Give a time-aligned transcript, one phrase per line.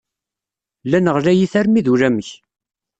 [0.85, 2.29] Llan ɣlayit armi d ulamek.